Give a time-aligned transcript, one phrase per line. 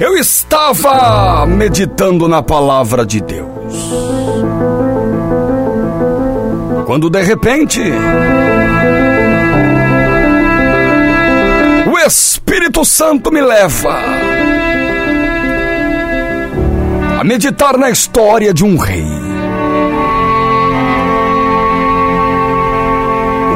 [0.00, 3.92] Eu estava meditando na palavra de Deus.
[6.84, 7.80] Quando de repente.
[11.86, 13.96] O Espírito Santo me leva
[17.20, 19.06] a meditar na história de um rei.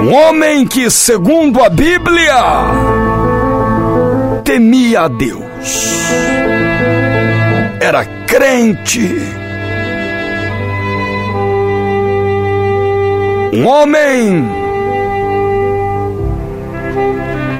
[0.04, 2.36] Um homem que, segundo a Bíblia,
[4.44, 5.47] temia a Deus
[7.80, 9.16] era crente.
[13.52, 14.44] Um homem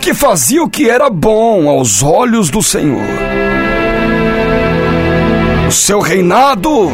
[0.01, 3.03] que fazia o que era bom aos olhos do Senhor.
[5.67, 6.91] O seu reinado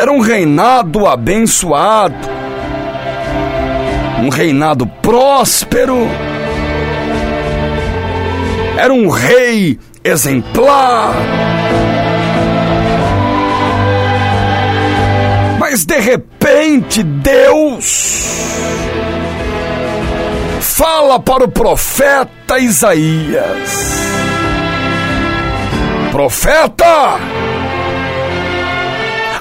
[0.00, 2.14] era um reinado abençoado,
[4.20, 6.08] um reinado próspero
[8.82, 11.14] era um rei exemplar.
[15.60, 18.40] Mas de repente Deus
[20.60, 23.70] fala para o profeta Isaías:
[26.10, 27.20] Profeta,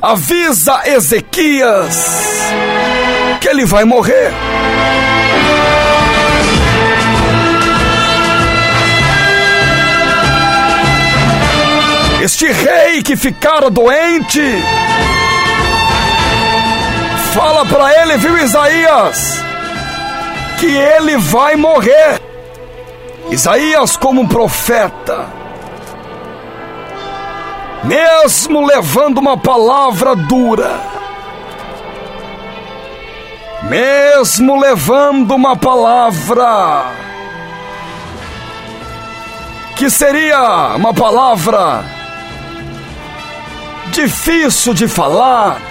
[0.03, 2.21] avisa Ezequias
[3.39, 4.31] que ele vai morrer.
[12.21, 14.43] Este rei que ficara doente,
[17.33, 19.43] fala para ele, viu Isaías,
[20.59, 22.21] que ele vai morrer.
[23.31, 25.25] Isaías, como um profeta,
[27.85, 30.79] mesmo levando uma palavra dura,
[33.63, 36.85] mesmo levando uma palavra
[39.75, 41.99] que seria uma palavra
[43.91, 45.61] difícil de falar,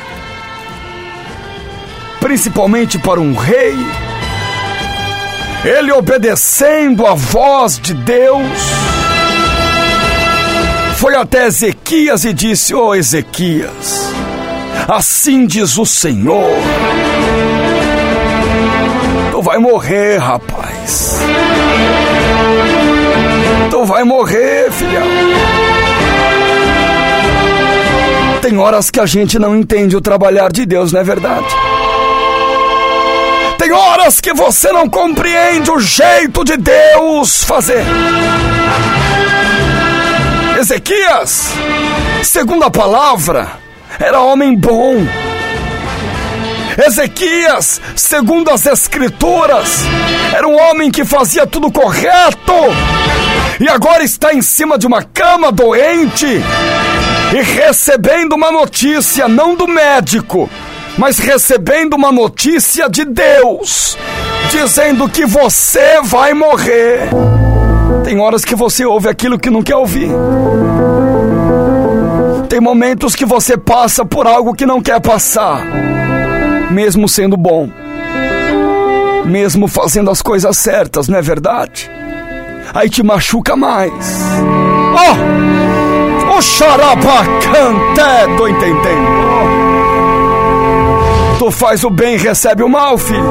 [2.21, 3.75] principalmente para um rei.
[5.65, 8.47] Ele obedecendo a voz de Deus,
[10.97, 14.11] foi até Ezequias e disse: oh, Ezequias,
[14.87, 16.51] assim diz o Senhor,
[19.31, 21.19] tu vai morrer, rapaz.
[23.71, 25.80] Tu vai morrer, filhão.
[28.43, 31.47] Tem horas que a gente não entende o trabalhar de Deus, não é verdade?
[33.59, 37.85] Tem horas que você não compreende o jeito de Deus fazer.
[40.59, 41.53] Ezequias,
[42.23, 43.53] segundo a palavra,
[43.99, 45.07] era homem bom.
[46.87, 49.83] Ezequias, segundo as Escrituras,
[50.35, 52.55] era um homem que fazia tudo correto
[53.61, 56.43] e agora está em cima de uma cama doente
[57.33, 60.51] e recebendo uma notícia, não do médico,
[60.99, 63.97] mas recebendo uma notícia de Deus,
[64.51, 67.09] dizendo que você vai morrer.
[68.05, 70.11] Tem horas que você ouve aquilo que não quer ouvir.
[72.49, 75.65] Tem momentos que você passa por algo que não quer passar,
[76.71, 77.71] mesmo sendo bom,
[79.25, 81.89] mesmo fazendo as coisas certas, não é verdade?
[82.75, 84.21] Aí te machuca mais.
[84.95, 85.80] Oh!
[86.41, 88.01] Xarabacante,
[88.37, 89.31] tô entendendo.
[91.39, 93.25] Tu faz o bem e recebe o mal, filho.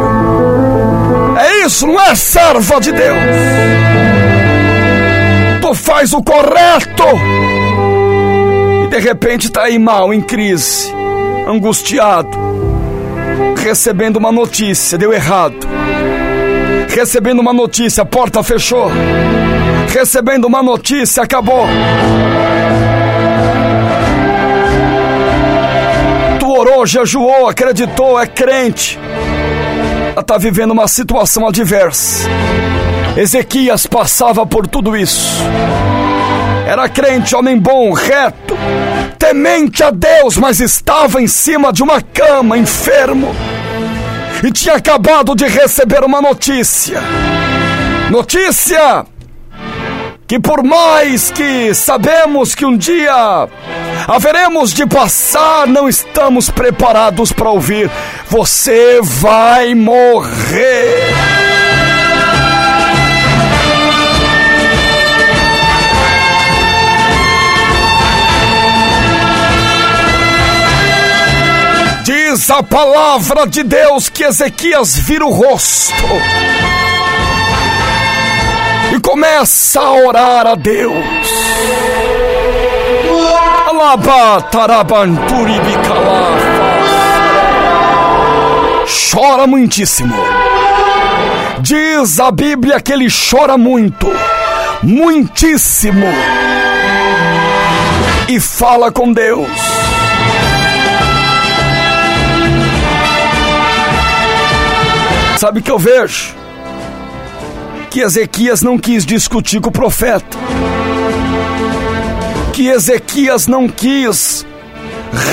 [1.37, 3.17] É isso, não é serva de Deus.
[5.61, 7.03] Tu faz o correto
[8.83, 10.91] e de repente tá aí mal, em crise,
[11.47, 12.29] angustiado,
[13.57, 15.67] recebendo uma notícia, deu errado.
[16.89, 18.91] Recebendo uma notícia, porta fechou.
[19.93, 21.67] Recebendo uma notícia, acabou.
[26.59, 28.99] Orou, jejuou, acreditou, é crente.
[30.11, 32.27] Ela está vivendo uma situação adversa.
[33.15, 35.41] Ezequias passava por tudo isso.
[36.67, 38.55] Era crente, homem bom, reto,
[39.17, 43.33] temente a Deus, mas estava em cima de uma cama, enfermo,
[44.43, 47.01] e tinha acabado de receber uma notícia.
[48.11, 49.05] Notícia
[50.29, 53.49] que por mais que sabemos que um dia
[54.07, 57.89] haveremos de passar, não estamos preparados para ouvir.
[58.27, 61.15] Você vai morrer.
[72.03, 75.95] Diz a palavra de Deus que Ezequias vira o rosto
[78.95, 80.93] e começa a orar a Deus.
[89.11, 90.15] Chora muitíssimo.
[91.59, 94.07] Diz a Bíblia que ele chora muito,
[94.81, 96.07] muitíssimo.
[98.27, 99.49] E fala com Deus.
[105.37, 106.38] Sabe o que eu vejo?
[107.89, 110.37] Que Ezequias não quis discutir com o profeta.
[112.53, 114.45] Que Ezequias não quis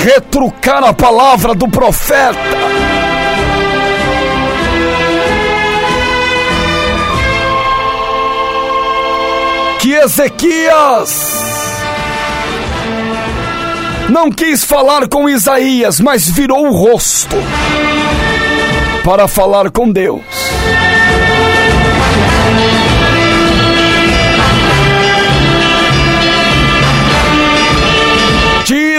[0.03, 2.39] retrucar a palavra do profeta.
[9.81, 11.37] Que Ezequias
[14.09, 17.37] não quis falar com Isaías, mas virou o rosto
[19.05, 20.46] para falar com Deus.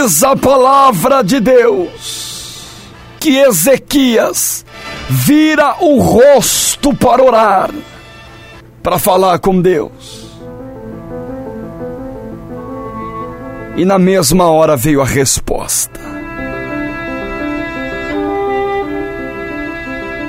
[0.08, 2.88] Diz a palavra de Deus
[3.20, 4.66] que Ezequias
[5.10, 7.72] vira o rosto para orar,
[8.82, 10.32] para falar com Deus.
[13.76, 16.00] E na mesma hora veio a resposta.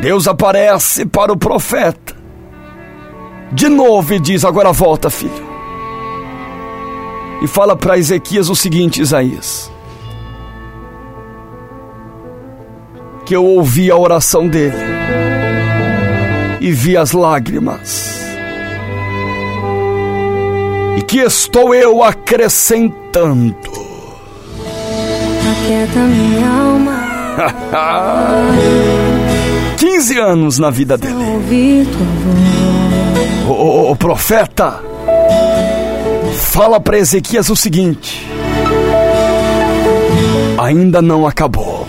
[0.00, 2.16] Deus aparece para o profeta.
[3.52, 5.47] De novo e diz: Agora volta, filho.
[7.40, 9.70] E fala para Ezequias o seguinte: Isaías.
[13.24, 14.76] Que eu ouvi a oração dele
[16.60, 18.18] e vi as lágrimas.
[20.96, 23.54] E que estou eu acrescentando.
[25.50, 26.98] Aquieta minha alma.
[29.76, 31.14] 15 anos na vida dele.
[33.46, 34.80] O, o profeta
[36.58, 38.28] fala para Ezequias o seguinte:
[40.60, 41.86] ainda não acabou.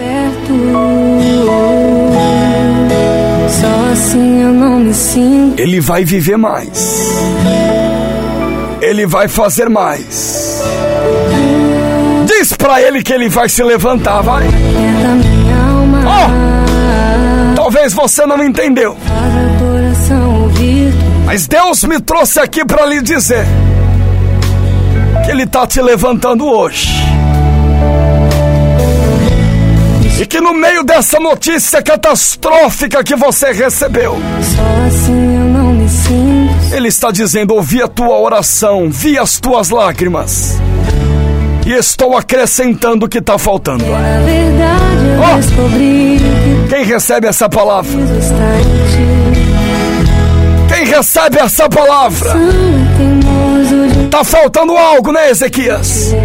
[3.92, 5.60] Assim eu não me sinto.
[5.60, 7.20] Ele vai viver mais.
[8.80, 10.62] Ele vai fazer mais.
[12.28, 14.46] Diz para ele que ele vai se levantar, vai.
[16.06, 17.56] Oh!
[17.56, 18.96] Talvez você não entendeu.
[21.26, 23.48] Mas Deus me trouxe aqui para lhe dizer
[25.26, 26.90] que Ele está te levantando hoje.
[30.20, 34.18] E que no meio dessa notícia catastrófica que você recebeu,
[36.74, 40.60] Ele está dizendo: ouvi a tua oração, vi as tuas lágrimas
[41.70, 43.86] e estou acrescentando o que está faltando.
[45.20, 45.40] Oh!
[46.68, 47.92] Quem recebe essa palavra?
[50.68, 52.34] Quem recebe essa palavra?
[54.10, 56.16] Está faltando algo, né, Ezequias?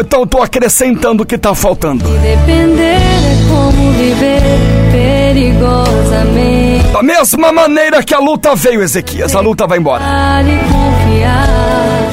[0.00, 2.02] Então estou acrescentando o que está faltando.
[2.18, 4.42] Depender é como viver
[4.90, 6.88] perigosamente.
[6.92, 10.02] Da mesma maneira que a luta veio, Ezequias, a luta vai embora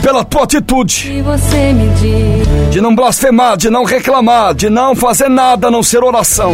[0.03, 1.23] pela tua atitude
[2.69, 6.53] de não blasfemar, de não reclamar, de não fazer nada a não ser oração.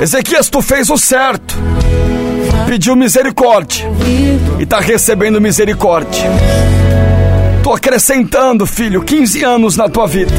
[0.00, 1.56] Ezequias, tu fez o certo,
[2.70, 3.84] pediu misericórdia
[4.56, 6.30] e está recebendo misericórdia.
[7.56, 10.32] Estou acrescentando, filho, 15 anos na tua vida.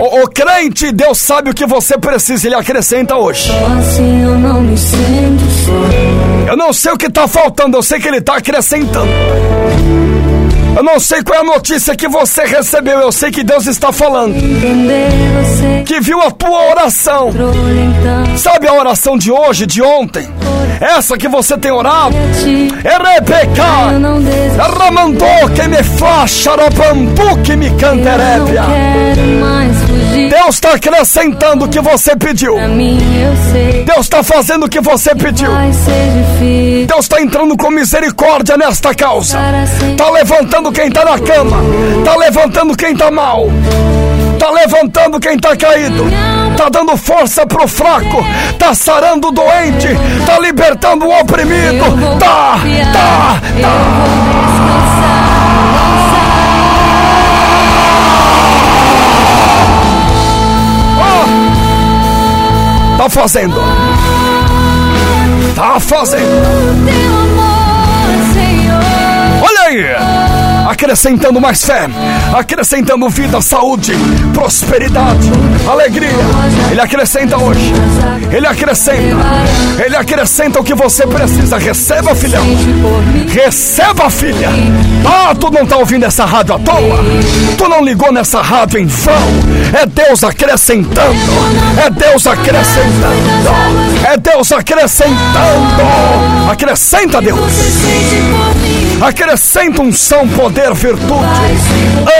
[0.00, 3.52] O, o, crente, Deus sabe o que você precisa, Ele acrescenta hoje.
[6.48, 9.10] Eu não sei o que está faltando, eu sei que Ele está acrescentando.
[10.76, 13.90] Eu não sei qual é a notícia que você recebeu, eu sei que Deus está
[13.92, 14.34] falando.
[15.86, 17.30] Que viu a tua oração.
[18.36, 20.28] Sabe a oração de hoje, de ontem?
[20.78, 22.14] Essa que você tem orado?
[22.84, 23.64] É Rebeca.
[24.78, 26.50] Ramandou que me flacha,
[27.42, 28.64] que me canterébia.
[30.28, 32.56] Deus está acrescentando o que você pediu.
[33.86, 35.50] Deus está fazendo o que você pediu.
[36.86, 39.38] Deus está entrando com misericórdia nesta causa.
[39.90, 41.58] Está levantando quem está na cama.
[41.98, 43.46] Está levantando quem está mal.
[44.32, 46.04] Está levantando quem está caído.
[46.50, 48.24] Está dando força pro fraco.
[48.50, 49.88] Está sarando o doente.
[50.20, 51.84] Está libertando o oprimido.
[52.18, 52.58] Tá,
[52.92, 54.46] tá, tá.
[62.98, 63.60] Tá fazendo.
[65.54, 67.05] Tá fazendo.
[70.76, 71.88] Acrescentando mais fé,
[72.34, 73.94] acrescentando vida, saúde,
[74.34, 75.32] prosperidade,
[75.66, 76.10] alegria.
[76.70, 77.72] Ele acrescenta hoje,
[78.30, 79.16] ele acrescenta,
[79.82, 81.56] ele acrescenta o que você precisa.
[81.56, 82.44] Receba, filhão,
[83.26, 84.50] receba, filha.
[85.06, 86.98] Ah, tu não está ouvindo essa rádio à toa,
[87.56, 89.14] tu não ligou nessa rádio em vão.
[89.80, 91.16] É Deus acrescentando,
[91.82, 93.30] é Deus acrescentando,
[94.12, 95.86] é Deus acrescentando.
[96.50, 98.55] Acrescenta, Deus.
[99.00, 101.10] Acrescenta unção, poder, virtude,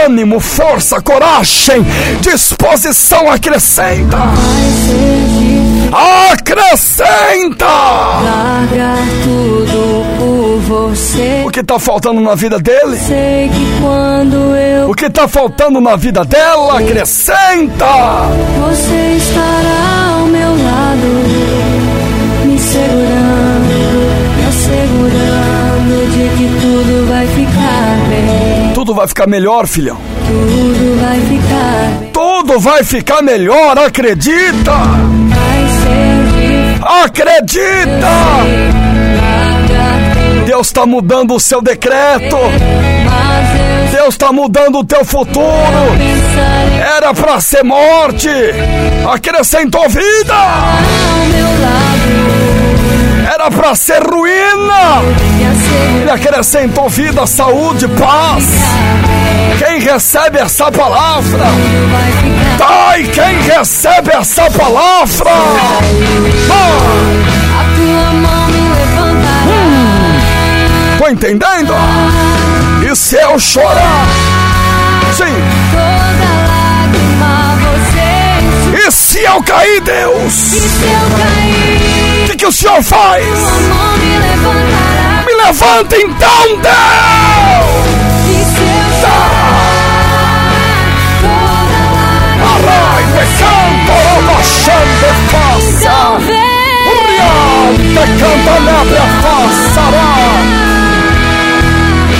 [0.05, 1.83] ânimo, força, coragem,
[2.21, 3.29] disposição.
[3.31, 4.17] Acrescenta.
[6.31, 7.65] Acrescenta!
[7.65, 11.43] Largar tudo por você.
[11.45, 12.97] O que está faltando na vida dele?
[14.87, 16.79] O que está faltando na vida dela?
[16.79, 17.85] Acrescenta!
[18.59, 21.36] você estará ao meu lado,
[29.07, 29.97] vai ficar melhor, filhão.
[30.27, 32.11] Tudo vai ficar.
[32.11, 34.73] Tudo vai ficar melhor, acredita!
[37.03, 38.07] Acredita!
[40.45, 42.37] Deus está mudando o seu decreto.
[43.91, 45.45] Deus está mudando o teu futuro.
[46.97, 48.29] Era para ser morte.
[49.09, 50.33] Acrescentou vida.
[50.33, 52.46] ao meu lado,
[53.39, 55.03] Era para ser ruína.
[56.01, 58.45] Ele acrescentou vida, saúde, paz.
[59.59, 61.45] Quem recebe essa palavra?
[62.57, 65.29] Pai, quem recebe essa palavra?
[66.49, 69.45] A tua mão me levantará.
[70.97, 71.75] Tô entendendo?
[72.91, 74.07] E se eu chorar?
[75.15, 75.25] Sim.
[78.73, 80.53] E se eu cair, Deus?
[80.53, 81.96] E se eu cair, O
[82.37, 83.25] que, o Senhor faz?
[83.25, 84.53] me.
[85.25, 87.97] Me levanta então, Deus!
[89.01, 89.37] Lágrima
[92.43, 95.97] Arrai, decanto, baixando faça.
[96.19, 96.57] vem.
[97.93, 100.11] Decanta, lebre a façará.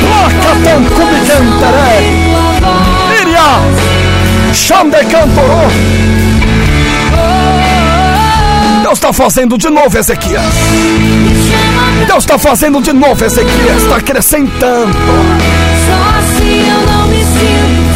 [0.01, 2.07] Placa tancubi cantarei.
[2.31, 5.96] Tua voz, Iria, chande cantorô.
[8.87, 10.45] Deus está fazendo de novo, Ezequias.
[12.07, 13.83] Deus está fazendo de novo, Ezequias.
[13.83, 14.97] Está acrescentando.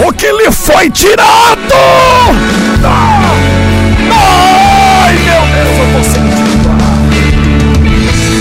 [0.06, 1.74] O que lhe foi tirado!
[2.84, 3.32] Ah!
[5.06, 6.70] Ai, meu Deus, eu sentindo.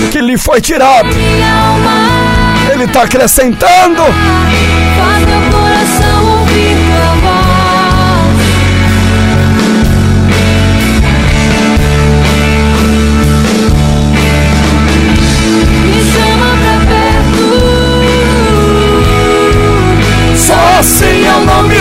[0.05, 1.07] O que lhe foi tirado,
[2.73, 4.03] ele está acrescentando.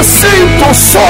[0.00, 1.00] Me sinto só.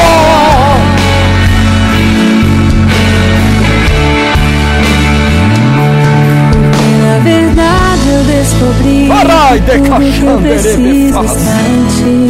[7.02, 12.20] Na verdade eu descobri Parai de tudo que preciso estar em ti.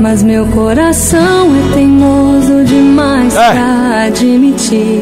[0.00, 3.50] Mas meu coração é teimoso demais É.
[3.52, 5.00] pra admitir